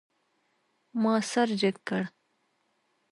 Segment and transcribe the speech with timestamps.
[1.01, 2.01] ما سر جګ کړ.